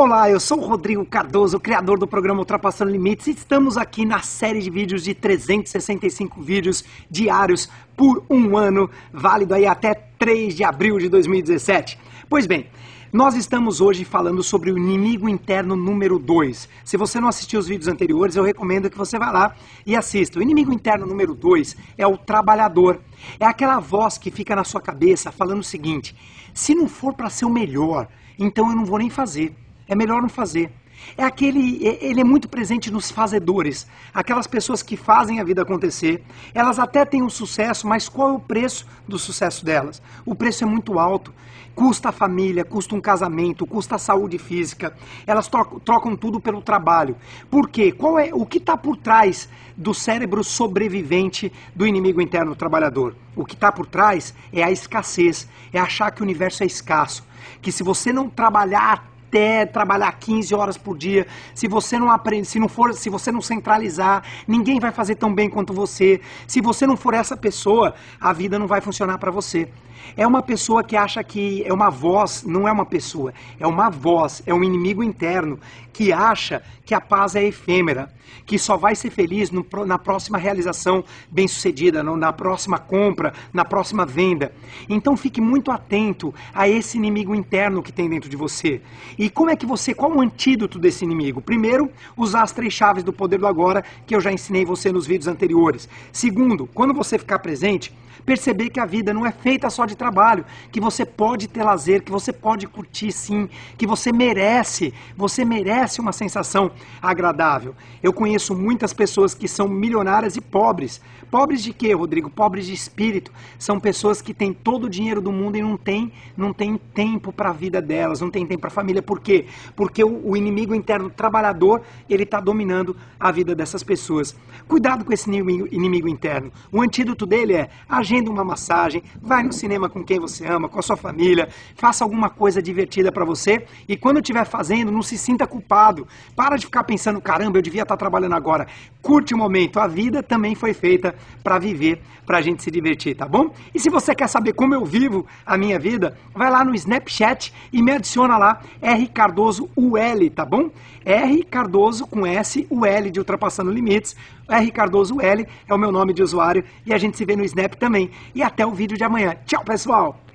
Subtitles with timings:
[0.00, 4.60] Olá, eu sou o Rodrigo Cardoso, criador do programa Ultrapassando Limites estamos aqui na série
[4.60, 10.98] de vídeos de 365 vídeos diários por um ano, válido aí até 3 de abril
[10.98, 11.98] de 2017.
[12.28, 12.68] Pois bem,
[13.12, 16.68] nós estamos hoje falando sobre o inimigo interno número 2.
[16.84, 20.38] Se você não assistiu os vídeos anteriores, eu recomendo que você vá lá e assista.
[20.38, 23.00] O inimigo interno número 2 é o trabalhador.
[23.40, 26.14] É aquela voz que fica na sua cabeça falando o seguinte:
[26.54, 28.06] se não for para ser o melhor,
[28.38, 29.56] então eu não vou nem fazer
[29.88, 30.70] é melhor não fazer.
[31.16, 36.22] É aquele, ele é muito presente nos fazedores, aquelas pessoas que fazem a vida acontecer.
[36.54, 40.02] Elas até têm um sucesso, mas qual é o preço do sucesso delas?
[40.24, 41.32] O preço é muito alto.
[41.74, 44.96] Custa a família, custa um casamento, custa a saúde física.
[45.24, 47.16] Elas trocam, trocam tudo pelo trabalho.
[47.48, 47.92] Por quê?
[47.92, 53.14] Qual é o que está por trás do cérebro sobrevivente do inimigo interno do trabalhador?
[53.36, 57.24] O que está por trás é a escassez, é achar que o universo é escasso,
[57.62, 62.46] que se você não trabalhar até trabalhar 15 horas por dia, se você não aprende,
[62.46, 66.20] se não for, se você não centralizar, ninguém vai fazer tão bem quanto você.
[66.46, 69.68] Se você não for essa pessoa, a vida não vai funcionar para você.
[70.16, 73.90] É uma pessoa que acha que é uma voz, não é uma pessoa, é uma
[73.90, 75.58] voz, é um inimigo interno
[75.92, 78.08] que acha que a paz é efêmera,
[78.46, 84.06] que só vai ser feliz no, na próxima realização bem-sucedida, na próxima compra, na próxima
[84.06, 84.52] venda.
[84.88, 88.80] Então fique muito atento a esse inimigo interno que tem dentro de você.
[89.18, 91.40] E como é que você, qual o antídoto desse inimigo?
[91.40, 95.06] Primeiro, usar as três chaves do poder do agora que eu já ensinei você nos
[95.06, 95.88] vídeos anteriores.
[96.12, 97.92] Segundo, quando você ficar presente,
[98.28, 102.02] perceber que a vida não é feita só de trabalho, que você pode ter lazer,
[102.02, 107.74] que você pode curtir sim, que você merece, você merece uma sensação agradável.
[108.02, 111.00] Eu conheço muitas pessoas que são milionárias e pobres.
[111.30, 112.30] Pobres de quê, Rodrigo?
[112.30, 113.32] Pobres de espírito.
[113.58, 117.32] São pessoas que têm todo o dinheiro do mundo e não têm não tem tempo
[117.32, 119.02] para a vida delas, não tem tempo para a família.
[119.08, 119.46] Por quê?
[119.74, 124.36] Porque o, o inimigo interno trabalhador, ele está dominando a vida dessas pessoas.
[124.66, 126.52] Cuidado com esse inimigo, inimigo interno.
[126.70, 130.78] O antídoto dele é agenda uma massagem, vai no cinema com quem você ama, com
[130.78, 135.16] a sua família, faça alguma coisa divertida para você e quando estiver fazendo, não se
[135.16, 136.06] sinta culpado.
[136.36, 138.66] Para de ficar pensando, caramba, eu devia estar tá trabalhando agora.
[139.00, 143.16] Curte o momento, a vida também foi feita para viver, para a gente se divertir,
[143.16, 143.54] tá bom?
[143.74, 147.54] E se você quer saber como eu vivo a minha vida, vai lá no Snapchat
[147.72, 148.60] e me adiciona lá,
[148.98, 150.70] R Cardoso UL, tá bom?
[151.04, 154.16] R Cardoso com S, o L de Ultrapassando Limites.
[154.48, 157.44] R Cardoso L é o meu nome de usuário e a gente se vê no
[157.44, 158.10] Snap também.
[158.34, 159.36] E até o vídeo de amanhã.
[159.46, 160.27] Tchau, pessoal!